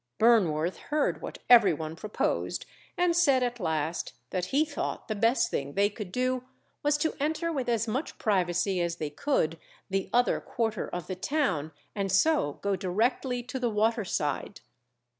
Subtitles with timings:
[0.17, 2.65] Burnworth heard what every one proposed,
[2.97, 6.43] and said at last, that he thought the best thing they could do
[6.81, 9.59] was to enter with as much privacy as they could,
[9.91, 14.61] the other quarter of the town, and so go directly to the waterside.